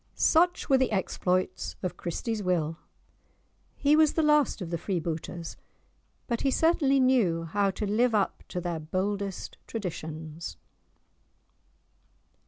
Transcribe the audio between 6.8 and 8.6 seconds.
knew how to live up to